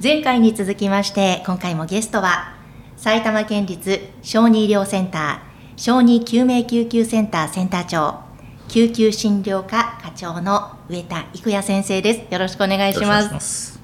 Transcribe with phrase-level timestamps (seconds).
[0.00, 2.54] 前回に続きまして今回もゲストは
[2.96, 8.20] 埼玉県立小児医療センター小児救命救急センターセンター長
[8.68, 12.32] 救急診療科課長の上田育也先生です。
[12.32, 13.77] よろしくお願いします。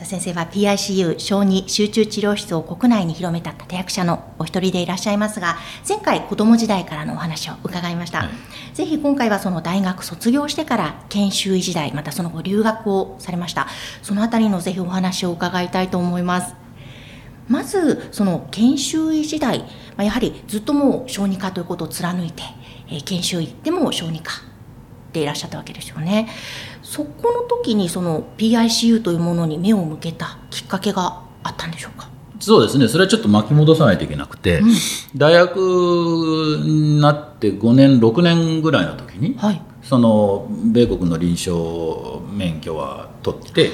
[0.00, 13.66] さあ先生は PICU 小児集中治療室を国内に広めた立役者のお一人でいらっしゃいますが前回子ども時代からのお話を伺いました、はい、ぜひ今回はその大学卒業してから研修医時代またその後留学をされました。
[14.02, 16.54] そのあたりのぜひお話を伺いたいと思います。
[17.48, 19.66] まずその研修医時代、ま
[19.98, 22.42] あ、やはりずっともう小児科ということを貫いて、
[22.88, 24.32] えー、研修医でも小児科
[25.12, 26.28] でいらっしゃったわけですよね
[26.90, 32.10] そこの時にその PICU というものに目を向けたきっかけがあったんでしょうか？
[32.40, 32.88] そうですね。
[32.88, 34.70] それはちょっと巻き戻さないといけなくて、うん、
[35.14, 35.56] 大学
[36.64, 43.70] になって5年6年ぐらいの時に、はい、その米国の臨床免許は取って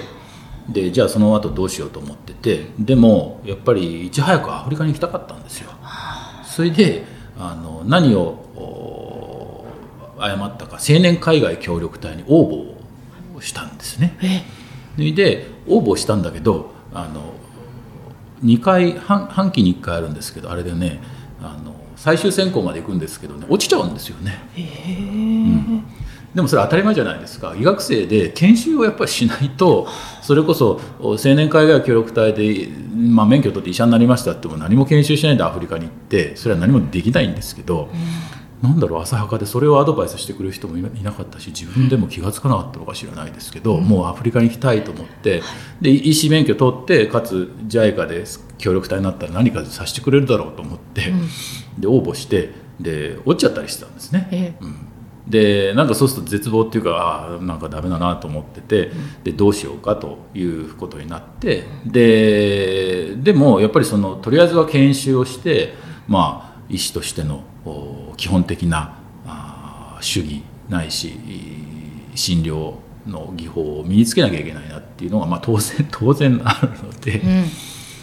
[0.68, 5.70] でじゃあその後どうしようと思っててでもやっぱりいち早くアフリカに行きたかったんですよ。
[6.44, 7.06] それで
[7.38, 9.64] あの何を
[10.18, 12.75] 誤ったか青年海外協力隊に応募
[13.40, 14.16] したんですね。
[14.96, 17.34] で応募したんだけどあの
[18.44, 21.00] 2回半半期に1回あるんですけどあれでね
[21.40, 24.48] あの最終選考まで行くんですけどね落ちちゃうんですよね。
[24.56, 25.84] うん。
[26.34, 27.54] でもそれ当たり前じゃないですか。
[27.58, 29.88] 医学生で研修をやっぱりしないと
[30.20, 38.35] それこそ青年海外協力隊で、まあ、免許を取って医者になりましたっても何も研修しないでアフリカに行ってそれは何もできないんですけど、うん
[38.66, 45.42] なんだろう浅はかでそれをアドバイスしてくれる人もいなかったし自分でも気が付かなかったのか知らないですけど、うん、もうアフリカに行きたいと思って、
[45.80, 48.24] で医師免許取ってかつ JICA で
[48.58, 51.28] 協力隊になったら何かさせてくれるだろうと思って、うん、
[51.80, 52.50] で応募して
[52.80, 54.28] で落ちちゃったりしてたんですね。
[54.32, 54.74] えうん。
[55.28, 58.92] でなんかそうすると絶望っていうかあなんかダメだなと思ってて
[59.24, 65.74] でどうしようかということになってででもやっぱりそのとりあえずは研修をして
[66.06, 67.42] まあ医師としての
[68.16, 68.96] 基本的な
[70.00, 71.18] 主義ないし
[72.14, 72.74] 診療
[73.06, 77.44] の技法を身につけなきゃいけないなっていうのが、まあ、当然 当然あるので、うん、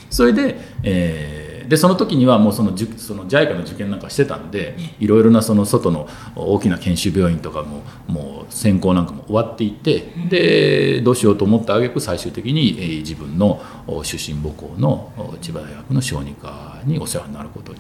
[0.10, 13.62] それで、えー、でその時にはもうそのその JICA の受験なんかしてたんでいろいろなその外の大きな研修病院とかももう専攻なんかも終わっていてでどうしようと思った挙句最終的に、えー、自分の
[14.04, 17.80] 出身母校の千葉大学の小児科にお世話になることに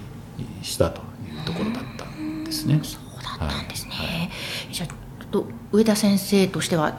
[0.61, 2.12] したというところだったんです
[2.65, 2.79] ね。
[2.83, 4.03] そうだったんですね、は
[4.69, 6.97] い、じゃあと上田先生としては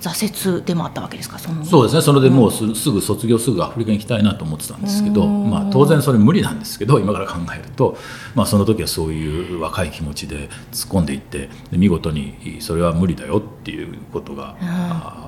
[0.00, 1.40] 挫折でもあったわけですか？
[1.40, 2.02] そのそうですね。
[2.02, 7.96] それでもうす,、すぐ卒業すぐアフリカに行きたいなと思ってたんですけど、まあ、当然それ無理なんですけど今から考えると、
[8.36, 14.54] まあ、その時はそういう若い気持ちで突っ込んでいって見事にそれは無理だよっていうことが、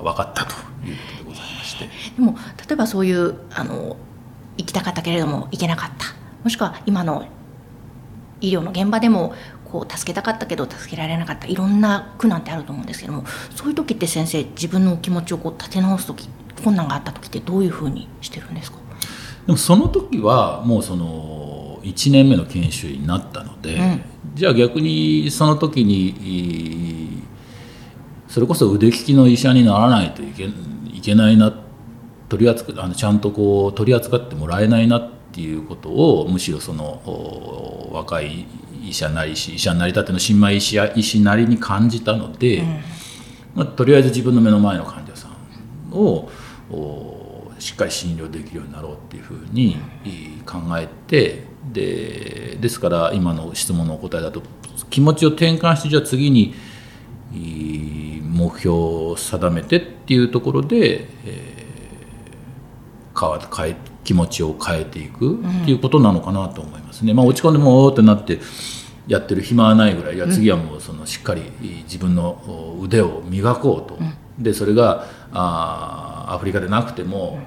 [0.03, 0.53] 分かったと
[0.85, 1.89] いうことでございまして。
[2.15, 3.97] でも例えばそういうあの
[4.57, 6.05] 行きたかったけれども行けなかった。
[6.45, 7.25] もしくは今の
[8.39, 9.35] 医療の現場でも
[9.71, 11.47] こう助けたかったけど助けられなかった。
[11.47, 13.23] いろんな苦難ってあると思うんですけども
[13.55, 16.27] そういう時って先生自分の気持ちをこう立て直す時
[16.63, 18.77] 困難があった時ってどういうふうにしてるんですか？
[19.45, 24.01] でもその時はもうその1年目の研修医になったので、うん、
[24.35, 27.23] じゃあ逆にその時に
[28.27, 31.51] それこそ腕利きの医者にならないといけいけないな
[32.29, 38.45] 取り扱あのちゃんとこう取り扱ってもらえないなっていうことをむしろその若い
[38.81, 42.81] 医者なり医者になりたての新米医師や医師なりに感じたので、うん、
[43.55, 46.29] まあ、とりあえず自分の目の前の患者さんを
[47.59, 49.77] しっかり診療できるようになろうっていうふうに
[50.45, 54.41] 考えてでですから今の質問のお答えだと
[54.89, 56.55] 気持ちを転換してじゃあ次に
[57.31, 67.13] 目標を定めてっていうところで、えー、変わ変え気持ちを変えていくっていうことなのかなと思いますね。
[67.13, 68.39] まあ、落ち込んでもおってなって
[69.07, 71.41] やってる暇はないぐらいいや次はもうそのしっかり
[71.83, 73.99] 自分の腕を磨こうと、
[74.39, 77.39] でそれがあアフリカでなくても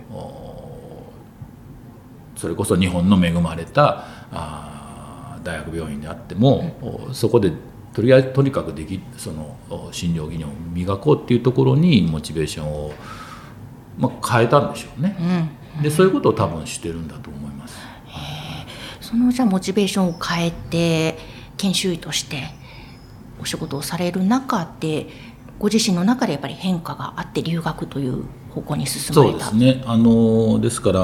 [2.37, 7.53] それこそ日本の恵まれたあ大学病院であっても、そこで
[7.93, 9.57] とりあえずとにかくできその
[9.93, 12.93] 診療技能を磨こうっていうところにモチベーションを
[13.99, 15.49] まあ、変えたんでしょうね、うん、
[15.83, 17.77] でそういうことを多分してるんだと思います。
[19.01, 21.19] そのじゃあモチベーションを変えて
[21.57, 22.49] 研修医として
[23.41, 25.09] お仕事をされる中で
[25.59, 29.45] ご自身の中でやっぱり変化があって留学という方向に進まれた。
[29.47, 29.85] そうですね。
[29.87, 31.01] あのですから、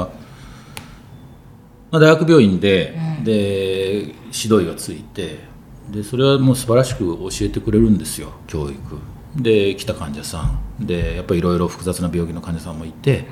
[1.90, 5.40] まあ、大学病院でうん、で指導医がついて
[5.90, 8.78] でそれはもう素晴らしく教えてくれるんですよ教育。
[9.37, 10.43] で来た患者さ
[10.78, 10.87] ん。
[10.87, 13.26] でやっぱりいろいろ複雑な病気の患者さんもいて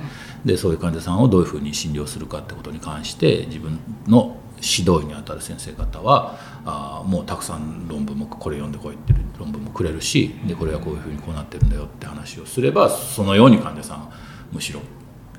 [0.49, 14.11] でそういう患者さんをどういうふうに診療するかってことに関して自分の指導医にあたる先生方はあもうたくさん論文もこれ読んでこいってる論文もくれるしでこれはこういうふうにこうなってるんだよって話をすればそのように患者さん
[14.51, 14.81] むしろ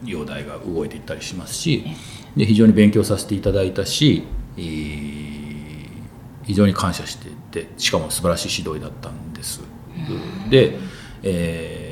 [0.06, 1.84] 容体が動いていったりしますし
[2.38, 4.28] で非常に勉強させていただいたし、
[4.58, 5.90] えー、
[6.44, 9.62] 非常に感謝していてしかも素晴らしい指導医だったんです。
[10.52, 10.78] で、
[11.24, 11.89] えー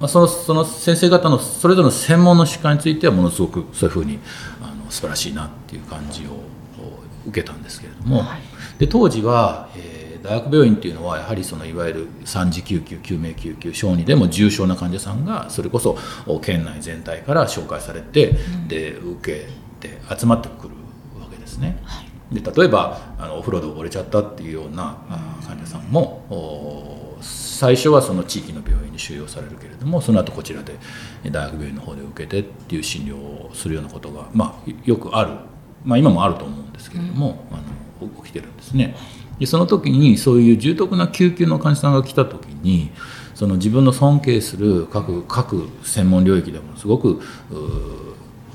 [0.00, 4.18] まあ、そのその先生方のそれぞれの専門の疾患についてはものすごくそういうふうに
[4.62, 6.30] あの素晴らしいなっていう感じを
[7.26, 8.40] 受けたんですけれども、はい、
[8.78, 15.98] で当時は、えー、大学病院っていうのはやはりそのいわゆる3次救急救命救急小児でも重症な患者さんがそれこそ
[16.40, 19.46] 県内全体から紹介されて、うん、で受
[19.80, 20.74] けて集まってくる
[21.20, 21.78] わけですね。
[21.84, 24.96] はい、で例えばあのお風呂で溺れちゃったっていうような
[25.46, 30.74] 患者さんも最初はその地域の病院に収容されるけれどもその後こちらで
[31.24, 35.30] 大学病院の方で受けてっていう診療をするようなことが、まあ、よくある。
[35.82, 37.60] まあ、今もあると思うんですけれども、うん、あ
[38.02, 38.94] の起きてるんですね。
[39.38, 42.90] でその時にそういう重篤な救急の患者さんが来た時に
[43.34, 47.22] その自分の尊敬する各各専門領域でもすごく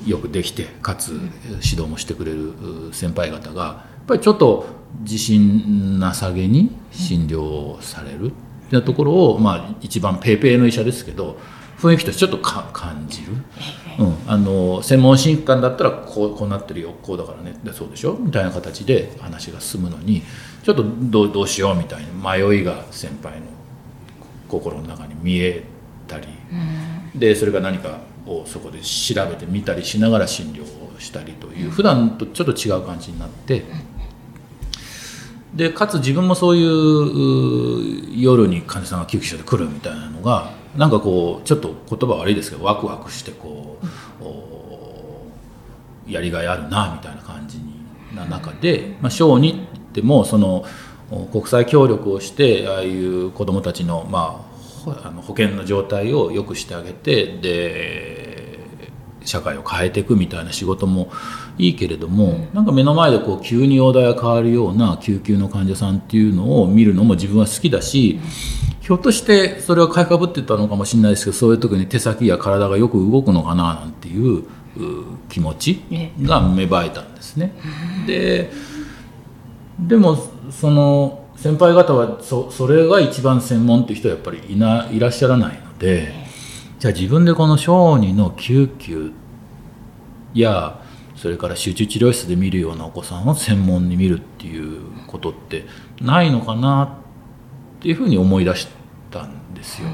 [0.06, 2.52] よくできてかつ指導もしてくれる
[2.92, 4.66] 先輩方がやっぱりちょっと
[5.00, 8.30] 自信なさげに診療される。
[8.30, 8.32] っ
[8.70, 11.38] ていうところを、まあ、一番ペーペーの医者ですけど
[11.78, 13.32] 雰囲気としてちょっと感じる。
[13.98, 17.58] うん、あの専門診官だったらこうこうなってるよこうだからね。
[17.64, 18.14] でそうでしょ？
[18.14, 20.22] みたいな形で話が進むのに
[20.62, 23.46] ちょっとどうどうしようみたいな迷いが先輩の
[24.48, 25.64] 心の中に見え
[26.06, 26.28] たり、
[27.14, 33.64] うん、でそれが何かをそこで調べてみたりしながら診療をしたりという普段とちょっと違う感じになって。
[35.56, 43.78] でかつ自分もそういう夜に患者さんが救急車で来るみたいなのがなんかこうちょっと言葉悪いですけどワクワクしてこ
[46.08, 47.58] う、やりがいあるなみたいな感じ
[48.14, 49.52] な中で、まあ、小児っ
[49.92, 50.66] てもその
[51.32, 54.46] 国際協力をしてああいう子どもたちの,、ま
[54.86, 58.58] あ、あの保険の状態を良くしてあげてで
[59.24, 61.10] 社会を変えていくみたいな仕事も
[61.58, 68.66] いいけれども、うん、なんか目の前でこう急に容体が変わるような救急の患者さんっていうのを見るのも自分は好きだし、うん。
[68.86, 74.44] ひょっとしてそれは買いかぶってたのかもしれないですけどそういう時に手先や体がよく動くのかななんていう
[75.28, 75.82] 気持ち
[76.22, 77.52] が芽生えたんですね。
[78.06, 78.48] で
[79.80, 80.16] でも
[80.52, 86.12] その先輩方はそそれが一番専門っていう人はやっぱりいないらっしゃらないので
[86.78, 89.10] じゃあ自分でこの小児の救急
[90.32, 90.80] や
[91.26, 95.64] それから集中治療室で見るようなお子さんを専門に見るっていうことって
[96.00, 97.00] ないのかな
[97.78, 98.68] っていうふうに思い出し
[99.10, 99.88] たんですよ。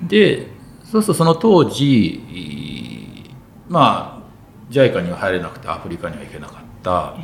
[0.00, 0.48] で
[0.84, 3.28] そうするとその当時
[3.68, 4.22] ま
[4.70, 7.14] あ JICA には入れなくてアフリカには行けなかった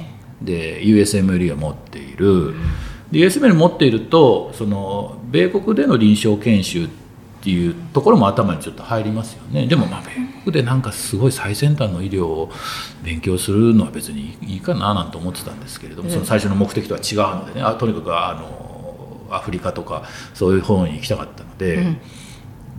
[0.42, 2.52] で USMLE を持っている
[3.10, 7.01] で USML 持っているとその米国での臨床研修って
[7.50, 9.66] いうところも頭にちょっと入りますよね。
[9.66, 12.50] でもまあ米国でなんかすごい最先端の医療を
[13.02, 17.62] 勉強するのは別にいいかななんて思ってたんですけれどもその最初の目的とは違うのでね。
[17.62, 18.62] あとにかくあの
[19.30, 21.96] アフリカとかそういう方に行きたかったので、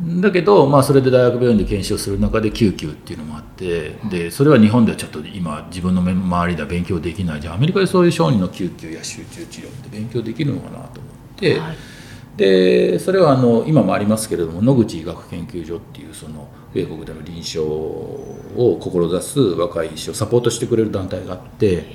[0.01, 7.41] うん、だけど、まあ、それで大学病院で研修をする中で救急っていうのもあってでそれは日本ではちょっと今自分の周りでは勉強できない。
[7.41, 11.59] じゃあアメリカでそういう小児の救急や集中治療って勉強できるのかなと思って。
[11.59, 11.92] はい
[12.35, 21.85] でそれはあの今もありますけれども野口医学研究所っていうその米国での臨床を志す若い医師をサポートしてくれる団体があって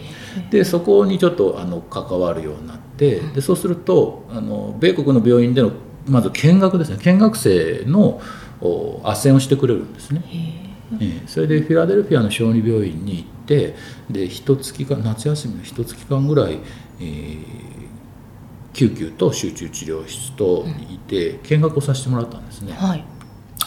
[0.50, 5.72] でそこにちょっとあの関わるようになってでそうするとあの米国の病院での
[6.08, 6.98] まず見学ですね。
[7.02, 8.20] 見学生の
[8.60, 10.22] 斡旋をしてくれるんですね。
[11.00, 11.22] え。
[11.26, 13.74] それでフィラデルフィアの小児病院に行って
[14.10, 16.60] で一月間夏休みの一月間ぐらい、
[17.00, 17.77] えー、
[18.78, 22.74] 救急と集中治療室といて見学をさせてもらったんですね。
[22.74, 23.04] はい、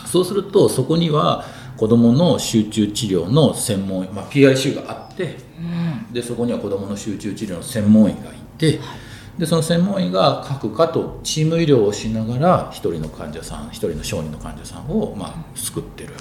[0.06, 1.44] そうするとそこには
[1.76, 8.96] 子どもの集中治療の専門、まあ、PICU があって、うん、でそこには子どもの集中治療の専門医がいて、は
[9.38, 16.14] い、でその専門医が各科とチーム医療をしながら1人の患者さん1人の小児の患者さんをまあ救ってる、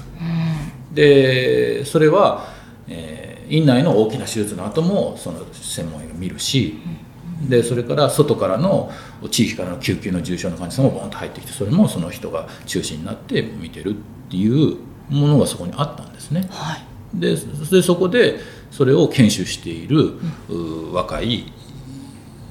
[0.91, 2.49] うん、でそれは、
[2.89, 7.00] えー、院内の大きな手術の後もその専門医が見るし、うん、
[7.41, 8.91] でそれから外からの
[9.31, 13.95] 地域からの救急の重症の患者さんもボンと入ってきてそれもその人が中心になって見てるっ
[14.31, 14.77] ていう
[15.09, 16.47] ものがそこにあったんですね。
[16.51, 18.39] はい、ででそこで
[18.71, 20.19] それを研修している、
[20.49, 21.53] うん、若い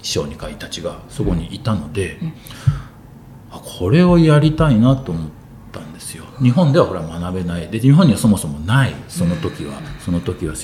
[0.01, 2.33] 小児科医たちがそこにいたので、うん、
[3.51, 5.29] あこれをやりたいなと思っ
[5.71, 6.25] たんですよ。
[6.41, 7.67] 日本ではこれは学べない。
[7.69, 8.95] で日本にはそもそもない。
[9.07, 10.55] その時は、うん、その時は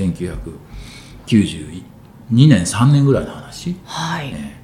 [2.31, 4.31] 1992年3年ぐらいの話、はい。
[4.31, 4.59] ね、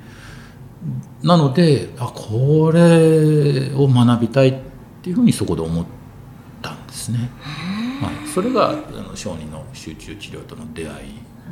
[1.23, 4.55] なのであこれを学びたいっ
[5.01, 5.85] ていうふうにそこで思っ
[6.61, 7.29] たんですね。
[8.01, 10.93] はい、それがあの小児の集中治療との出会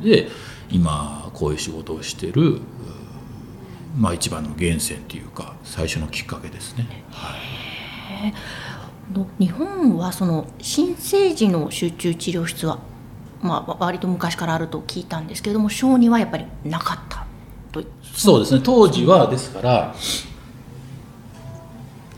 [0.00, 0.28] いで
[0.70, 2.60] 今こういう仕事をしてる
[3.96, 7.04] まあ、一番の源泉というか最初のきっかけですね。
[7.10, 7.36] は
[8.26, 8.34] い、
[9.38, 12.78] 日本はその新生児の集中治療室は、
[13.42, 17.26] まあ、割と昔からあると聞いたんですけれども小児はやっぱりなかった
[17.72, 19.94] とそうですね当時はですから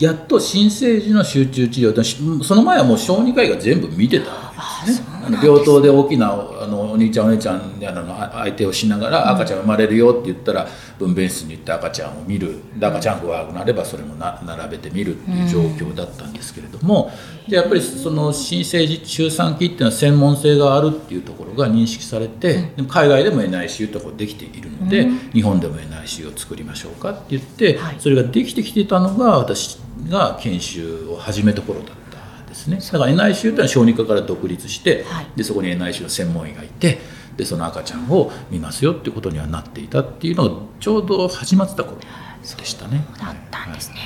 [0.00, 4.41] やっと新生児の集中治療その前はもう小児科医が全部見てた。
[4.56, 10.66] あの病棟で大きなあのお兄ちゃんお姉ちゃんやの相手をしながら赤ちゃん生まれるよって言ったら
[10.98, 12.60] 分娩室に行って赤ちゃんを見る。
[12.80, 17.10] 赤ちゃんが悪くなればそれもな並べてみるっていう状況だったんですけれども
[17.48, 29.78] でやっぱりその新生児中産期っていうのは専門性があるっていうところが認識されてでも海外でも NICU とかできているので日本でも NICU を作りましょうかって言ってそれができてきてたのが私
[30.08, 32.01] が研修を始めた頃だった
[32.52, 32.78] ですね。
[32.78, 37.00] だから NICU というのは小児科から独立して、はい、でそこに NICU の専門医がいて
[37.36, 43.04] でその赤ちゃんを見ますよっていうことにはなっていたっていうのがちょうど始まってた頃でしたね。
[43.18, 43.96] だったんですね、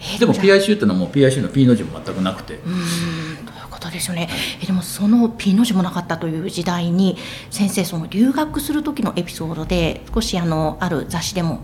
[0.00, 2.54] はい、でも PICU っていうのはもう PICU の P の字も全くなくて。
[2.54, 4.28] うんということですよね。
[4.62, 7.16] えでもその P の字もなかったという時代に
[7.50, 11.60] 先生その留学する時のエピソードで少しあのある雑誌でも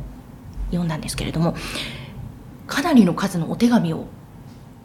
[0.71, 1.55] 読んだんですけれども
[2.67, 4.07] かなりの数のお手紙を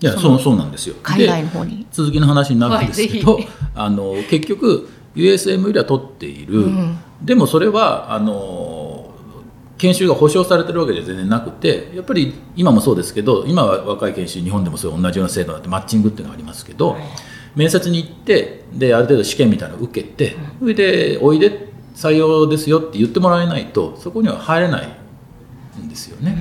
[0.01, 0.95] いやそうそうなんですよ。
[1.03, 1.85] 海外の方に。
[1.91, 9.13] 続きの話になるんですけど、はい、 あの結局 USME では取っている、うん、でもそれはあの
[9.77, 17.01] 研修が保証されてるわけでは全然なくてやっぱり今もそうですけど今は若い研修日本でもそう同じような制度になってマッチングっていうのがありますけど、はい、
[17.55, 24.87] 面接に行ってである程度試験みたいなのを受けて、それでおいで採用ですよって言ってもらえないとそこには入れない
[25.83, 26.35] んですよね。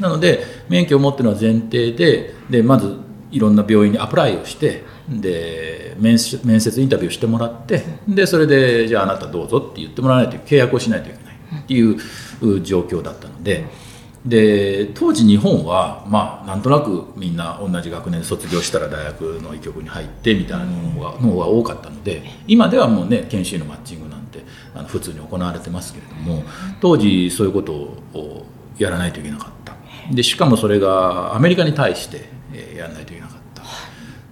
[0.00, 2.96] なので免許を持ってるのは前提ででまず
[3.30, 13.90] いろんな病院にアプライをしてで面面接インタビューしてもらってでそれでじゃああなたどうぞって言ってもらわないと契約をしないといけないっていう状況だったので。
[14.24, 24.40] で当時日本はまあなんとなくみんな同じ学年で卒業したら大学の医局に入ってみたいなのがのが多かったので今ではもうね研修のマッチングなんて
[24.74, 26.42] あの普通に行われてますけれども
[26.82, 28.44] 当時そういうことを
[28.76, 29.74] やらないといけなかった
[30.10, 32.28] でしかもそれがアメリカに対して
[32.76, 33.62] やらないといけなかった。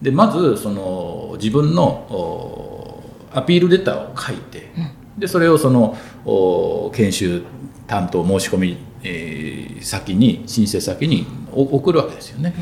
[0.02, 4.70] でまずその自分のアピールレターを書いて
[5.16, 5.96] でそれをその
[6.94, 7.42] 研修
[7.86, 12.54] 担当申し込み、えー、先に申請先に送るわけですよね、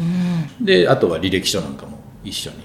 [0.61, 2.57] であとは履歴書なんかも一緒に。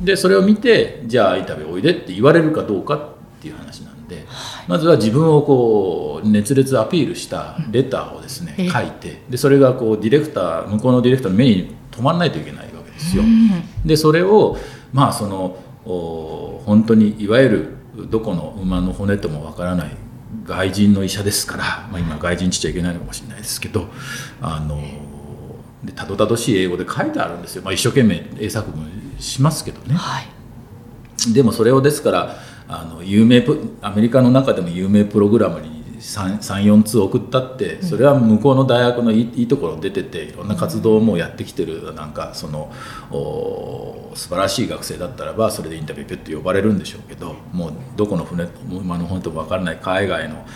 [0.00, 3.08] でそれを見てじゃあインタビューおいでって言われるかどうかっ
[3.40, 3.99] ていう話なんで、
[4.68, 13.22] まずは自分をこう熱烈アピールしたレターをですね、書いてでそれがこうディレクター向こうのディレクターの目に止まらないといけないわけですよ。
[13.84, 14.56] でそれを
[14.92, 19.96] まあその本当にいわゆるどこの馬の骨ともわからない
[20.44, 23.88] 外人の医者ですから、まあ、今外人ちっちゃいけないのかもしれないですけど
[24.40, 24.80] あの
[25.84, 28.86] でたどたどしい英語で書いてあるんですよ、まあ、一生懸命英作文
[29.18, 29.94] しますけどね。
[29.94, 32.36] はい、でもそれをですから
[32.70, 33.44] あの有名
[33.82, 42.72] アメリカの中でも有名プログラムに34通送ったってそれは向こうの大学のいいところ出てていろんな活動もやってきてるなんかその
[44.14, 50.46] 素晴らしい学生だったらばそれでインタビューピュッと呼ばれるんでしょうけどもうどこの船馬の本とも分からない海外の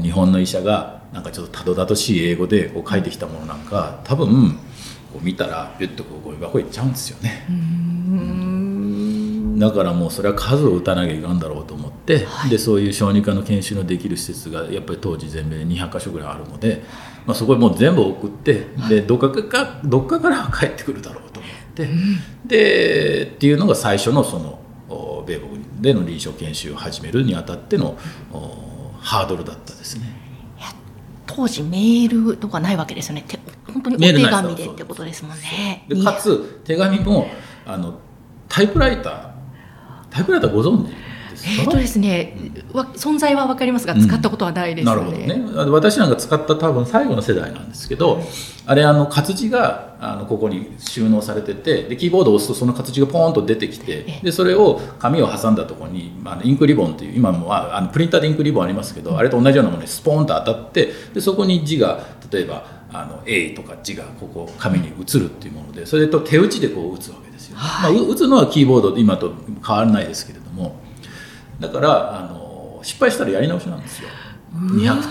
[0.00, 4.58] 日本の医者がなんかちょっとたどたどしい英語でこう書いてきたものなんか多分
[5.12, 7.46] こう見たらピュッとこうゴミ箱行っちゃうんですよね。
[9.58, 16.82] だからもうそれは数を打たなきゃいかんだろうと思って、はい、でそういう小児科の研修のできる施設がやっぱり当時全米で200か所ぐらいあるので、
[17.26, 24.60] まあ、そこにもう全部送ってでどっかかどっかからは帰ってくるだろうと思って、うん、でっていうのが最初のその
[25.26, 27.98] 米国での臨床研修を始めるにあたっての
[29.00, 30.16] ハードルだったですね。
[31.26, 33.24] 当当時メールとかないわけですよね。
[33.72, 35.84] 本当にお手紙でってことですもんね。
[35.88, 37.28] でかつ手紙も
[37.64, 38.00] あの
[38.48, 39.37] タイプライター
[40.10, 40.92] タイプライターご存知
[41.44, 42.36] えーとですね、
[42.72, 44.92] うん、存在は分かりますが使ったことはないです、ね。
[44.92, 45.70] うん、なるほどね。
[45.70, 48.22] 私なんか使った多分最後の世代なんですけど、
[48.66, 67.27] あれあの活字があのここに収納されててでキーボードを押すとその活字がポーンと出てきてでそれを紙を挟んだところに、まあ、インクリボンという今もあのプリンターでインクリボンありますけど、あれと同じようなものにスポーンと当たってでそこに字が例えばあの A とか字がここ紙に映るっていうものでそれと手打ちでこう打つわけ
[67.58, 69.32] ですよ、ね、まあ、打つのはキーボード今と
[69.66, 70.76] 変わらないですけれども
[71.60, 74.08] だからあの失敗したらやり直しなんですよ。
[74.54, 75.08] 200通。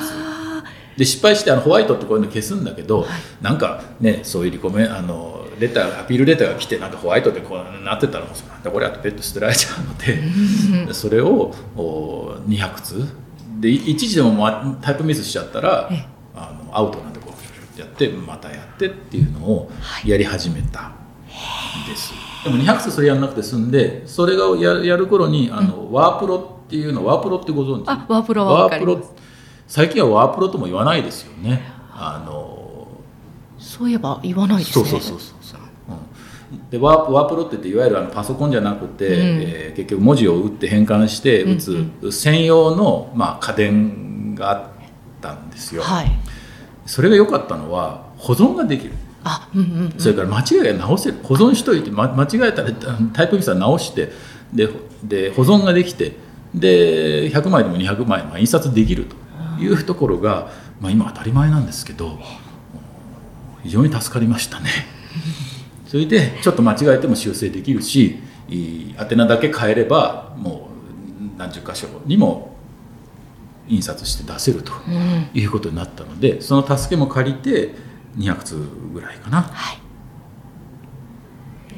[0.98, 3.10] で失敗してあのホワイトってこういうの消すんだけど、はい、
[3.42, 13.08] なんかねそういうリコメあのレターアピールレターが来てなんかホワイトでこうなってたらもうこれあとペット捨てられちゃうので それをお200通。
[13.60, 15.90] で一時でも、ま、タイプミスしちゃったら
[16.36, 17.34] あのアウトなんでこ
[17.76, 19.72] うやってまたやってっていうのを
[20.06, 20.94] やり始めたん
[21.88, 22.14] です。
[22.14, 27.90] はいでも200数それやらなくて済んでそれがややる頃にあの、うん、ワープロっていうのワープロってご存知？
[27.90, 29.02] あワープロはワープロ
[29.68, 31.62] 最近はワープロとも言わないですよね。
[31.92, 32.88] あの
[33.58, 34.86] そういえば言わないですね。
[34.86, 35.60] そうそうそうそう、
[36.52, 36.56] う。
[36.56, 44.70] ん、でワーワープロって言っていわゆるあのパソコンじゃなくて、うん、えー、結局文字を打って変換して打つ、うん、専用の、まあ、家電があっ
[45.22, 46.12] たんですよ、はい、
[46.86, 48.94] それが良かったのは保存ができる
[49.28, 52.72] あ、うんうんうん、それから間違いが直せる保存しといて、ま、間違えたら
[53.14, 54.12] タイプミスは直して
[54.54, 54.70] で
[55.04, 56.14] で保存ができて
[56.54, 59.16] で100枚でも200枚も印刷できると
[59.62, 62.20] いうところが、まあ、今当たり前なんですけど
[63.64, 64.70] 非常に助かりましたね。
[65.88, 68.20] それでちょっと間違えても修正できるし
[68.50, 70.70] 宛名だけ変えればも
[71.36, 72.56] う何十箇所にも
[73.70, 74.72] 印刷して出せると
[75.34, 77.76] いうことになったので、その助けも借りて
[78.18, 79.78] 200通ぐらいかな、は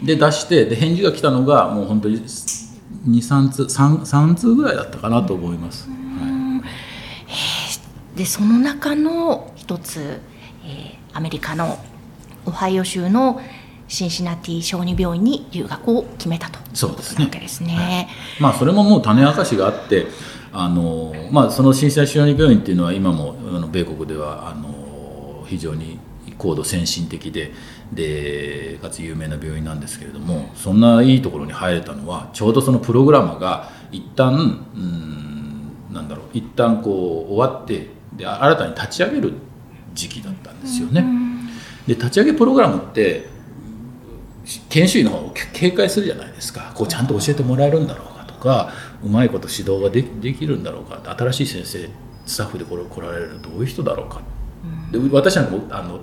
[0.01, 6.61] い、で出してで返事が来たのがもう本当に23通 3, 3通ぐらいだったかなと思います、は
[8.15, 10.21] い、でその中の一つ、
[10.63, 11.79] えー、アメリカの
[12.45, 13.41] オハイオ州の
[13.87, 16.59] シンシナティ小児病院に留学を決めたと。
[16.73, 17.25] そうですね。
[17.25, 17.73] ですね。
[17.73, 18.07] はい、
[18.39, 20.05] まあそれももう種明かしがあって
[20.51, 25.99] あの、まあ、そのシンシナティ小児病院っていうのは今もあの米国ではあの非常に
[26.39, 27.51] 高度先進的で
[27.93, 39.33] でかつ有名な病院なんですけれどもそんないいところに入れたのはちょうどそのプログラムが一旦うんなんだろう一旦こう終わってで新たに立ち上げる
[39.93, 41.03] 時期だったんですよね。
[41.87, 43.27] で立ち上げプログラムって
[44.69, 46.71] 研修医の方を警戒するじゃないですか。
[46.75, 48.71] こうちゃんと教えてもらえるんだろうかとか
[49.03, 51.01] うまいこと指導がでできるんだろうか。
[51.17, 51.89] 新しい先生
[52.25, 54.21] スタッフで来られるどういう人だろうか。
[54.91, 55.99] で私なんかもあの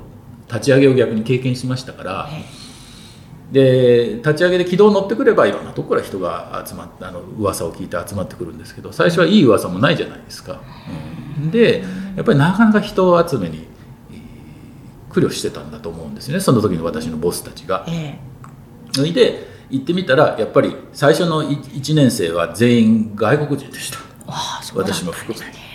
[0.49, 2.29] 立ち上げを逆に経験しましたから、
[3.53, 10.61] で立ち上げで軌道に乗ってくればいろんなところから人が集まってあの噂を聞いて集まってくるんですけど最初はいい噂もないじゃないですか。
[11.39, 11.85] うん、で
[12.17, 13.67] やっぱりなかなか人集めに
[15.11, 17.87] 苦慮してたんだと思うんですよねその時の私のボスたちが。
[18.93, 23.99] それで行ってみたらやっぱり最初の1年生は全員外国人でした。
[24.75, 25.66] 私も含め。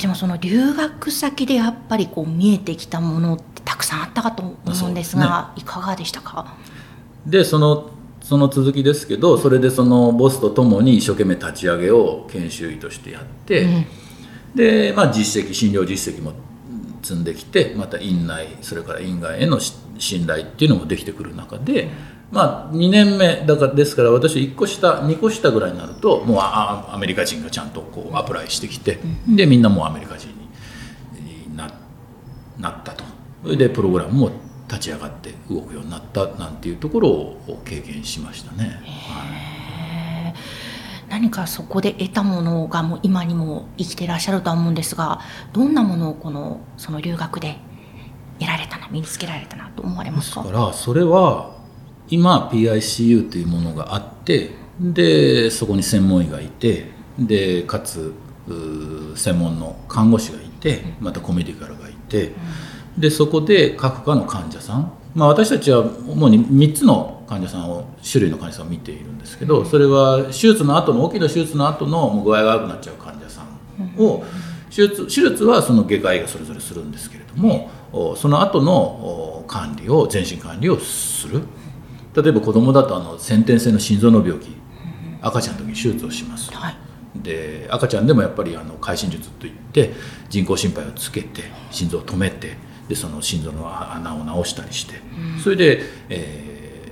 [0.00, 6.56] でもその留学先でやっぱりこう見えてきたものってたくさんあったかと思うんですが、ね、いかがでしたか？
[7.26, 7.90] でその
[8.22, 13.86] その続きですけどそれでそのボスとともに一生懸命立ち上げを研修医としてやって、うん、
[14.54, 16.32] で、まあ、実績診療実績も
[17.02, 21.90] 積んできてまた院内それから院外への信頼っていうのもできてくる中で、
[22.30, 31.70] まあ、2年目だからですから私1個下2個下ぐらいになるともうアメリカ人がちゃんとこうアプライしてきてでみんなもうアメリカ人にな
[32.58, 33.04] なったと。
[33.42, 34.30] それでプログラムも
[34.68, 38.80] 立ち上がって動くようになったなんていうところを経験しましたね。
[41.08, 45.20] 何かそこで得たものがもう今にも生きてらっしゃるとは思うんですが
[45.52, 47.56] どんなものをこのその留学で
[48.38, 50.42] 得られたな身につけられたなと思われますか？
[50.42, 51.58] ですからそれは
[52.10, 58.12] 今 PICU というものがあってでそこに専門医がいてでかつ
[59.14, 62.32] 専門の看護師がいてまたコメディカルがいて
[62.98, 74.24] でそこで各科の患者さん、まあ、私たちは主に3つの患者さんを種類の患者さんを見ているんですけどそれは手術の後の大きな手術の後の具合が悪くなっちゃう患者さんを
[74.68, 77.70] 手術手術はその外科医がそれぞれするんですけれども
[78.16, 81.42] その後の管理を全身管理をする。
[82.14, 84.56] 例えば子供だとあの先天性の心臓の病気
[85.22, 86.76] 赤ちゃんの時に手術をします、はい、
[87.16, 89.92] で赤ちゃんでもやっぱりあの会心術といって
[90.28, 92.56] 人工心肺をつけて心臓を止めて
[92.88, 94.94] でその心臓の穴を直したりして、
[95.44, 96.90] それで、え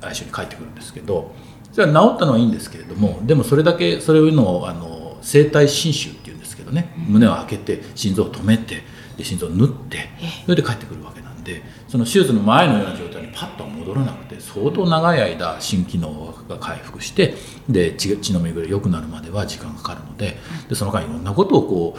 [0.00, 1.34] ー、ICU に帰ってくるんですけど
[1.72, 8.82] それは治ったのはいいんですけれどもでもそれだけそれいうのをあの生体侵襲っていうんですけどね、胸を開けて心臓を止めて
[9.16, 10.08] で心臓を縫って
[10.44, 17.34] それで帰ってくるわけなでその手術の前のような状態にパッと戻らなくて相当長い間心機能が回復して
[17.68, 20.36] で血血の巡りが良くなるまでは時間がかかるので
[20.68, 21.98] でその間いろんなことをこ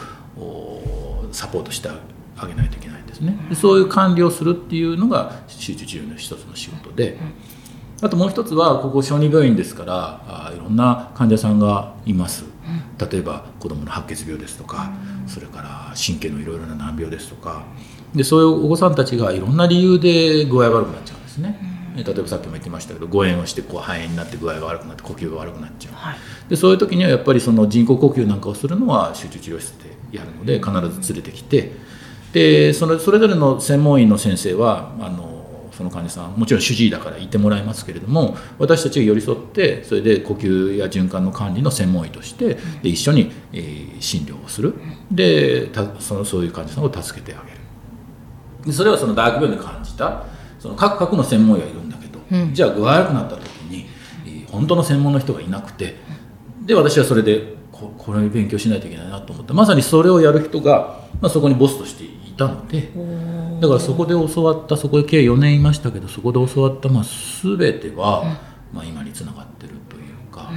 [1.30, 1.88] うサポートして
[2.36, 7.18] あげないといけないんですねでそういう管理をするっていうのが集中治療の一つの仕事で。
[8.02, 12.44] あともう一つはここ小児病院ですからあいろんな患者さんがいます
[12.98, 14.90] 例えば子どもの白血病ですとか
[15.28, 17.62] それから神経のいろいろな難病ですとか
[18.14, 21.72] でそういうお子さんたちがいろんな理由で具合が悪くなっちゃうんですね。
[21.94, 26.16] 例えばさっきも言ってましたけど誤嚥をしてこう肺炎になって具合が悪くなって呼吸が悪くなっちゃう、はい、
[26.48, 30.70] でそういう時にはやっぱりその人工呼吸なんかをするのは集中治療室でやるので必
[31.02, 31.92] ず連れてきて。
[32.32, 44.74] でそれそれぞれの専門医の先生はあのその患者さんもちろん主治医だからいてもらいますけれども私たちが寄り添ってそれで呼吸や循環の管理の専門医としてで一緒に、えー、診療をする。
[45.10, 47.51] でたそのそういう患者さんを助けてあげる
[48.64, 50.24] でそれはその大学病院で感じた
[50.58, 53.86] その各々の専門医がいるんだけど、うん、じゃあ具合悪くなった時に、
[54.24, 55.96] えー、本当の専門の人がいなくて
[56.64, 62.90] で私はそれでここれ勉強しないといけないなと思ってまさにそれをやる人が、まあ、そこにボスとしていたので
[63.60, 67.04] だからそこで教わったそこで計4年いましたけどそこで教わった、まあ、
[67.42, 68.38] 全ては、
[68.72, 70.50] まあ、今につながってるというか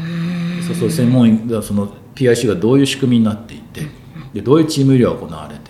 [0.67, 3.87] そうそう専門医がその PIC がどういう仕組みになっていて
[4.33, 5.64] でどういうチーム医療が行われて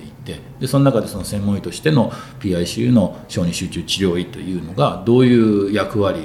[0.59, 6.21] でその中でその専門医としての PICU の小児集中治療医というのがどういう役割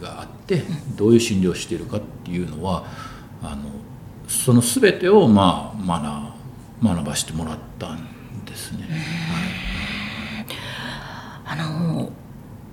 [0.00, 0.62] があって
[0.96, 2.84] どういう診療をしているかっていうのは
[3.42, 3.70] あの
[4.26, 6.34] その全てをまあ
[6.82, 8.86] 学学ばしてもらったんですね。
[11.46, 12.10] はい、あの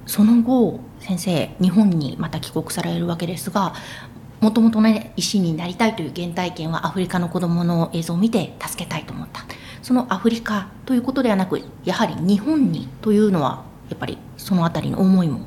[0.06, 3.74] その後先生日本にまた帰国されるわけですが
[4.40, 9.46] もともとね医師になりたいという原体験はアフリカの子どもの映像を見て助けたいと思った
[9.82, 15.42] そのアフリカということではなくやはり日本にというのはやっぱりその辺りの思いも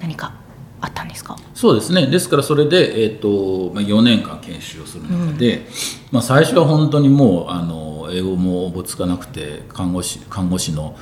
[0.00, 0.32] 何か
[0.80, 1.36] あったんですか？
[1.54, 2.06] そうですね。
[2.06, 5.64] ですからそれで、えーとまあ、4年間研修をする中で、うん、
[6.12, 10.96] まあ、最初は本当にもうあの英語もおぼつかなくて看護師看護師の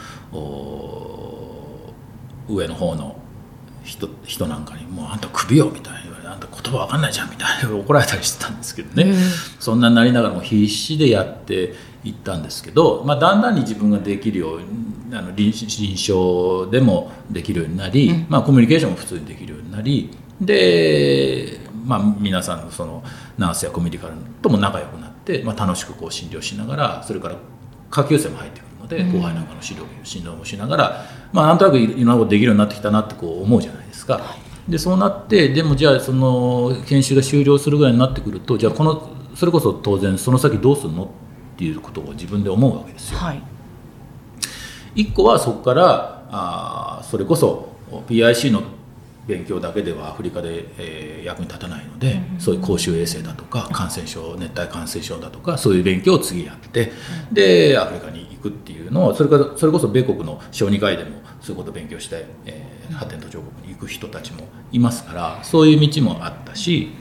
[2.48, 3.16] 上の方の
[3.85, 6.01] 人人なんかに「もうあんた首よ」みたいな。
[6.03, 9.19] 言われて「あんた言葉わかんないじゃん」みたいな怒られたりしてたんですけどね、うん、
[9.59, 14.67] そんなになりながらも必死でやっていったんですけど、まあ、だんだんに自分ができるように
[15.12, 20.11] あの臨床でもできるようになり、うん、まあ、コミュニケーションも普通にできるようになり
[20.41, 23.03] で、まあ、皆さんのその
[23.37, 27.37] ナースやコミュニカルとも仲良くなって、まあ、楽しくこう診療しながらそれから
[27.91, 34.21] 下級生も入ってくるので、後輩なんかの指導診療もしながら、まあ、なんとなくいろんなことできるようになってきたなってこう思うじゃないですか。
[34.68, 41.09] でそうなってでもじゃあその研修が終了するぐらいになってくるとじゃあこのそれこそ当然その先どうするのっ
[41.57, 43.18] ていうことを自分で思うわけですよ。
[43.18, 43.42] はい、
[44.94, 47.68] 1個はそこからあそれこそ
[48.07, 48.62] PIC の
[49.28, 56.92] 勉強だけではアフリカで、えー、役に立たないので、うん、そういう公衆衛生だとか感染症熱帯感染症だとかそういう勉強を次やって、
[57.28, 61.11] うん、でアフリカに行くっていうのをそれからそれこそ米国の小児科医でも
[61.42, 66.92] そういうことを勉強して、えー、発展途上国に行く人たちもいますからそういう道もあったし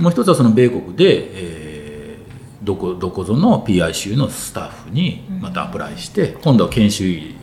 [0.00, 7.36] もう一つはその米国で、えー、どこどこぞの PICU のスタッフにまたアプライして、今度は研修医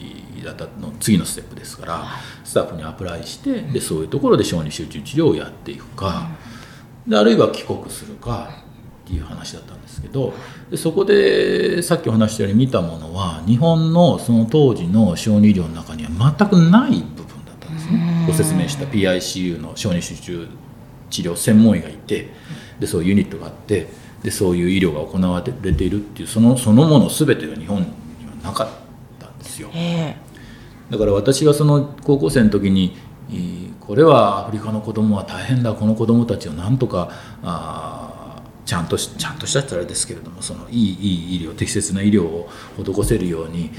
[0.44, 2.06] だったの次のステップですから。
[2.50, 6.32] スタッフにアプライしてでそういうところで小児集中治療をやっていくか
[7.08, 8.50] であるいは帰国するか
[9.06, 10.34] っていう話だったんですけど
[10.72, 17.04] でそこでさっきお話したように見たものは日本のその当時の小児医療の中には全くない
[18.30, 20.48] ご説明した PICU の小児集中
[21.10, 22.30] 治療専門医がいて
[22.80, 23.88] でそういうユニットがあって
[24.24, 27.88] でそういう医療が行われているっていうそのそのもの全てが日本に
[28.28, 28.70] はなかっ
[29.20, 29.70] たんですよ。
[29.74, 30.30] えー
[30.90, 32.98] だから私がその高校生の時に
[33.80, 37.12] これはアフリカの子供は大変だこの子供たちをなんとか
[37.44, 38.09] あ
[38.70, 43.72] ちゃんとちゃんとしたってあれですけれどもそのいいいい医療適切な医療を施せるように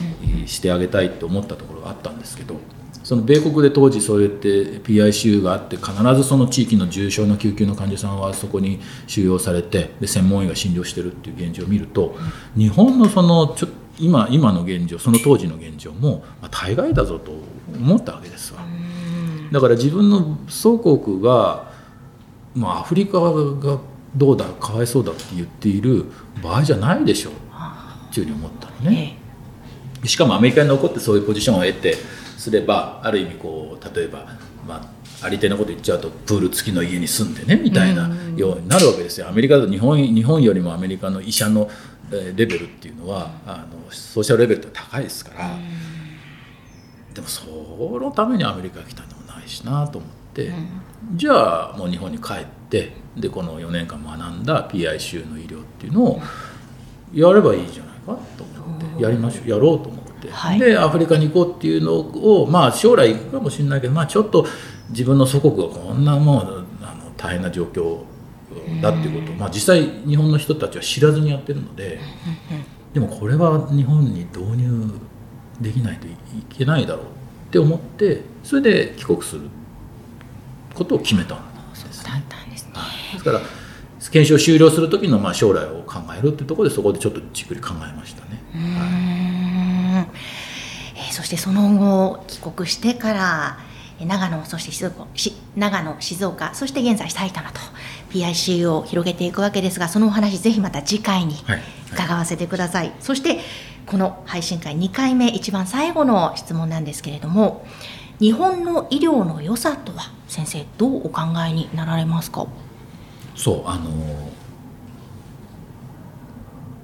[0.48, 2.56] してあげたいと思ったところがあったんですけど
[3.04, 12.16] その米国で当時そうやって PICU があって必ずその地域の重症の救急の患者さんはそこに収容されてで専門医が診療してるっていう現状を見ると
[12.56, 13.68] 日本のそのちょ
[14.00, 17.30] 今今の現状その当時の現状も、まあ、大概だぞと
[17.72, 18.60] 思ったわけですわ。
[19.52, 21.70] だから自分の祖国が、
[22.56, 23.78] まあ、アフリカが
[24.14, 26.06] どうだかわいそうだって言っている
[26.42, 27.32] 場合じゃないでしょう。
[28.10, 29.16] っていうふうに思ったのね、
[30.04, 31.94] えしかもアメリカに残ってそういうポジションを得て
[32.36, 34.26] すればある意味こう例えば、
[34.66, 34.92] ま
[35.22, 39.28] あ、ありていなこと言っちゃうとプール付きの家に住んでねみたいなようになるわけですよ。
[39.28, 41.70] アメリカだと日本日本よりもアメリカの医者の
[42.10, 45.56] レベルっていうのはあのソーシャルレベルって高いですから、
[47.14, 50.52] でもそのためにアメリカ来たんでもないしなと思って、
[51.14, 56.20] じゃあもう日本に帰ってでこの4年間学んだ PI 州の医療っていうのを
[57.12, 64.46] やればいいじゃないかと思ってやりましょうやろうと思って、はい、でアフリカに行こうっていうのをまあ将来行くかもしれないけど、まあ、ちょっと
[64.90, 68.04] 自分の祖国がこんなもうあの大変な状況
[68.80, 72.00] だっていうことを、まあ、実際日本の人たちは知らずにやってるので
[72.94, 74.90] でもこれは日本に導入
[75.60, 76.10] できないとい
[76.48, 77.08] けないだろうっ
[77.50, 79.42] て思ってそれで帰国する
[80.74, 81.38] ことを決めたん
[81.70, 82.49] ですね。
[83.12, 83.40] ですから
[84.10, 88.42] 検証終了する時のまあ将来を考えるっていうところでそこでちょっとじっくり考えましたね。
[88.54, 90.18] はい
[90.96, 93.58] えー、そしてその後帰国してから
[94.00, 95.06] 長野そして静岡
[95.54, 97.60] 長野静岡そして現在埼玉と
[98.10, 101.34] PICU を広げていくわけですがそのお話ぜひまた次回に
[101.92, 102.90] 伺わせてください、はい。
[102.92, 103.40] はい、そして
[103.86, 107.66] この配信会2回目一番最後の質問なんですけれども
[108.18, 112.46] 日本の医療の良さとは先生どうお考えになられますか？
[113.40, 113.90] そうあの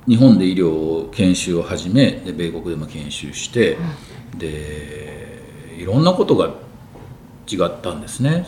[0.09, 3.77] 日本で医療研修を始めで米国でも研修して、
[4.33, 5.43] うん、で
[5.77, 6.55] いろんなことが
[7.47, 8.47] 違ったんですね。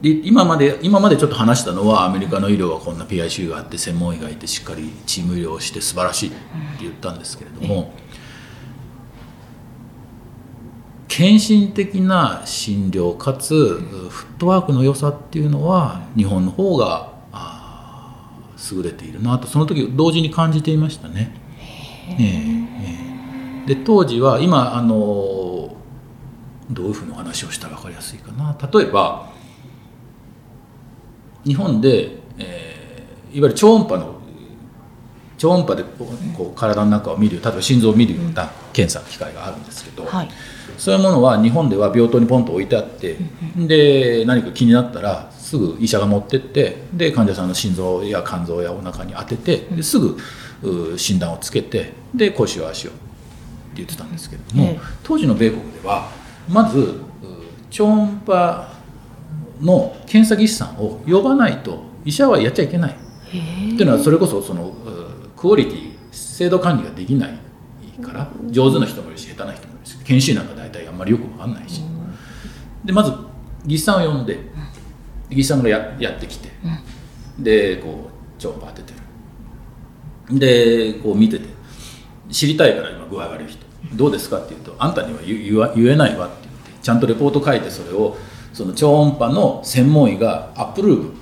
[0.00, 6.38] で今まで今までちょっと話したのはアメリカの医療はこんな PICU があって専門医がいてしっかりチーム医療をして素晴らしいって
[6.80, 7.92] 言ったんですけれども、
[11.20, 17.12] 献身的な診療かつフットワークの良さっていうのは日本の方が
[18.72, 19.46] 優れているなと。
[19.46, 21.36] その時同時に感じていましたね。
[22.18, 25.76] えー、で当時は今あの
[26.70, 28.56] どういうふうにお話をしたら分かりやすいかな。
[28.72, 29.30] 例えば
[31.44, 34.14] 日本で、えー、いわゆる超音波の
[35.36, 35.84] 超音波で
[36.34, 40.30] こう体の中を見る例えば心臓を見るような検査機械があるんですけど、はい、
[40.80, 43.18] そういうものは日本では病棟にポンと置いてあって、
[43.54, 50.18] で何か気になったらすぐ医者が持ってってで患者さんの心臓や肝臓やお腹に当ててですぐ
[50.96, 52.98] 診断をつけてで腰を足をって
[53.74, 56.10] 言ってたんですけれども、当時の米国では
[56.48, 56.94] まず
[57.68, 58.72] 超音波
[59.60, 62.92] の検査技師さんを呼ばないと医者はやっちゃいけない。
[62.92, 62.96] っ
[63.32, 64.72] ていうのはそれこそその
[65.36, 67.38] クオリティ制度管理ができない
[68.02, 71.82] から上手な人もいるし下手な人もいるし研修なんか大体あんまりよく分かんないし。
[72.84, 73.12] でまず
[73.66, 74.38] 技師さんを呼んで
[75.28, 76.50] 技師さんがややってきて。
[77.38, 78.94] でこう超音波当てて
[80.30, 80.38] る。
[80.38, 81.46] でこう見てて。
[82.30, 83.58] 知りたいから今具合悪い人。
[83.94, 88.16] どうですかって言うとあんたには言言えないわって言ってちゃんとレポート書いてそれを
[88.52, 91.14] その超音波の専門医がアップルーブ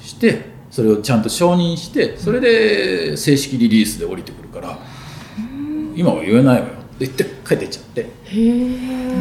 [0.00, 4.78] してそれをちゃんと承認してそれで正式リリースで降りてくるから
[5.94, 8.10] 今は言えないわよ言って帰ってっちゃって。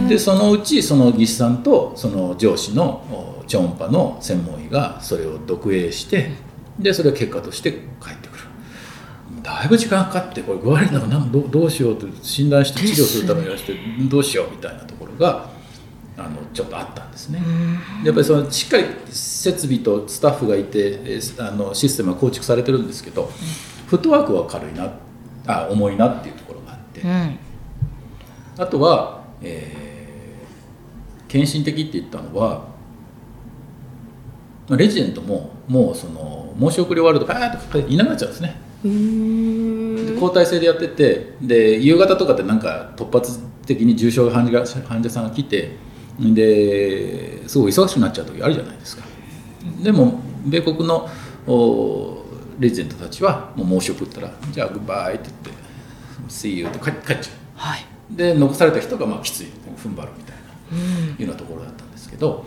[0.07, 6.31] でそのうちその技師さんとその上司の超音波の専門医がそれを読影して
[6.79, 8.43] でそれを結果として帰ってくる。
[9.43, 13.75] だいぶ時間かかってこれ具合悪いのどどうしようと診断して治療するためにはして
[14.09, 15.49] どうしようみたいなところが
[16.17, 17.43] あのちょっとあったんですね。
[18.03, 23.29] やっぱりそのしっかり設備とスタッフがいてあのシステムは構築されてるんですけど、
[23.87, 24.93] フットワークは軽いな
[25.45, 27.37] あ重いなっていうところがあって、うん、
[28.57, 32.67] あとは、えー、献身的って言ったのは
[34.69, 38.55] レジデントももうその申し送り終わるとパーッといなくなっちゃうんですね。
[40.13, 45.75] 交代制でやっててで夕方とかってなんか突発的に重症患者患者さんが来て
[46.19, 49.03] ですごい忙しくなっちゃう時あるじゃないですか。
[49.83, 51.09] でも米国の
[52.59, 55.63] レジデントたちはもう申し送ったら「じゃあグッバイ」って言って
[56.29, 59.47] 「See you」って帰っちゃう、はい、で残された人がまあきつい。
[59.75, 62.45] 踏ん張るみたいな、いうようなところだったんですけど、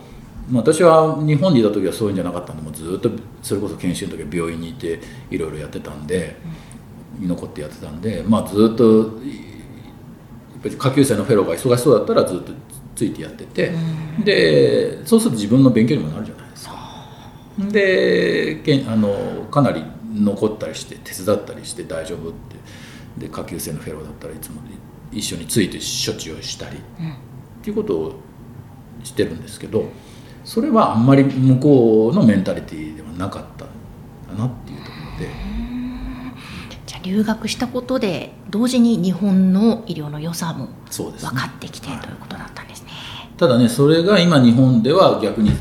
[0.49, 3.09] まあ、私は日本にいた時はそういうんじゃなかったんでもずっと
[3.41, 6.35] それこそ研修の時は病院にいていろいろやってたんで、
[7.21, 12.51] 居残ってやってたんで、まあ、ずっとやっぱり下級生のフェローが忙しそうだったらずっと
[12.95, 16.73] ついてやってて、うん、でそうすると自分の勉強にもなるじゃないですか。
[17.71, 22.55] でけあのかなり残ったりして手伝ったりして大丈夫って
[23.17, 24.61] で下級生のフェローだったらいつも
[25.11, 27.15] 一緒について処置をしたり、うん、っ
[27.61, 28.13] ていうことを
[29.03, 29.85] してるんですけど
[30.43, 33.65] それはあんまり向こうのメンタリティーではなかった
[34.33, 35.29] なっていうところで。
[36.85, 42.89] じゃあ留学したことで同時に日本の医療の良さも分かってきて、ということだったんですね。
[43.37, 45.51] ただねそれが今日本では逆に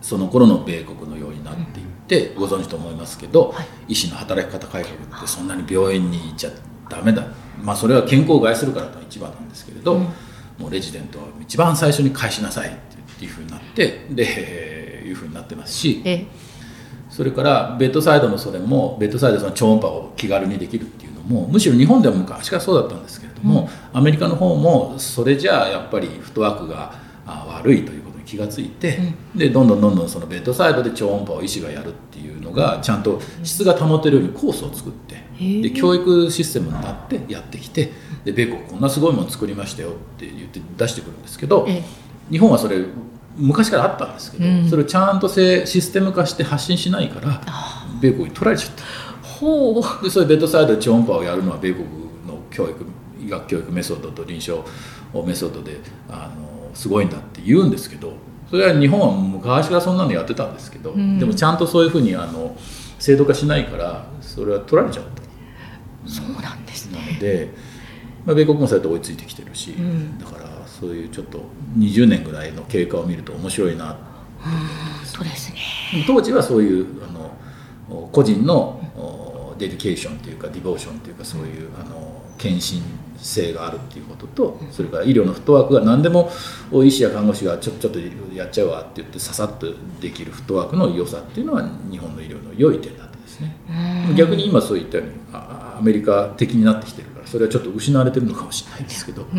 [0.00, 6.50] その頃の米国のようになっていって、ご存知と思いますけど、はい、医師の働き方改革ってそんなに病院に行っちゃ
[6.88, 7.26] ダメだ
[7.62, 10.08] まあそれは健康を害するからと一番なんですけれど、うん、
[10.58, 12.72] もうレジデントは一番最初に返しなさいっ
[13.18, 16.02] ていうふうになってで いうふうになってますし
[17.08, 26.94] それからベッドサイドのそれもベッドサイドその超音波を気軽にできるっていうのもむしろ日本でも昔からそうだったんですけれども、うん、アメリカの方もそれじゃあやっぱりフットワークが
[27.26, 28.98] 悪いということに気がついて、
[29.34, 35.16] うん、でどんどんどんどんそのベッドサイドで超音波を医師がやるっていうのがちゃんと質が保てるようにコースを作って
[35.62, 37.90] で教育システムになってやってきて
[38.24, 41.66] で米国こんなすごいもの作りましたよって言って出してくるんですけど
[42.30, 42.84] 日本はそれ
[43.36, 47.40] 昔からあったんですけど、うん、それをちゃんとシステム化して発信しないから
[48.00, 48.84] 米国に取られちゃった。
[49.22, 50.04] ほう。
[50.04, 51.84] でそういうベッドサイドで超音波をやるのは米国
[52.26, 52.84] の教育
[53.24, 54.64] 医学教育メソッドと臨床
[55.26, 58.14] メソッドであのすごいんだって言うんですけど
[58.50, 62.56] それは日本は昔からそんなのやってたんですけど、うん、でもちゃんとそういうふうにあの
[62.98, 65.20] 制度化しないからそれは取られちゃった。
[66.08, 66.98] そうなんですね。
[66.98, 67.50] なので、
[68.26, 71.42] まあ、米国もそうやって追いついてきてるし、うん、だからそういうちょっと
[71.78, 73.96] 20年ぐらいの経過を見ると面白いな。
[75.04, 75.58] そうですね。
[76.06, 82.82] 当時はそういうあの個人の dedication というか devotion というかそういうあの献身
[83.22, 86.30] 性があるっていうこととそれから医療のフットワークが何でも
[86.84, 87.98] 医師や看護師がちょちょっと
[88.34, 89.66] やっちゃうわって言ってささっと
[90.00, 93.56] できるフットワークの良さっていうのは日本の医療の良い点だったですね。
[94.16, 99.36] 逆に今そういったようにアメリカ的になってきてるからそれはちょっと失われてるのかもしれないですけど、はい、い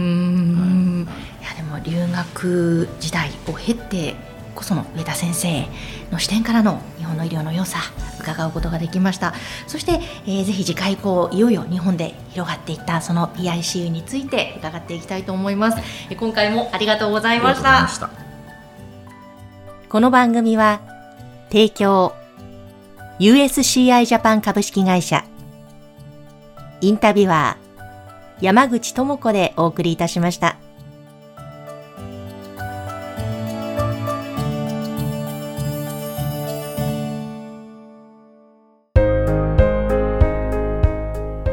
[1.45, 4.15] やでも留学時代を経て
[4.55, 5.65] こその上田先生
[6.11, 7.79] の視点からの日本の医療の良さ
[8.21, 9.33] 伺うことができました。
[9.67, 15.77] そして、えー、ぜひ次回以降いよいよ日本で広がっていったその PICU について伺っていきたいと思います、
[16.09, 18.09] え今回もありがとうございました。
[19.89, 20.79] この番組は
[21.49, 22.13] 提供
[23.19, 25.25] USCI ジャパン株式会社。
[26.79, 30.57] インタビュアー山口智子でお送りいたしました。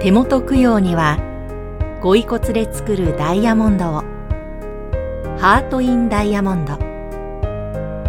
[0.08, 1.18] 手元供養には
[2.00, 4.04] ご遺骨で作るダイヤモンドを。
[5.38, 6.78] ハート・イン・ダイヤモンド。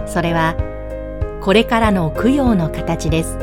[0.08, 0.56] それは
[1.42, 3.38] これからの供養の形です。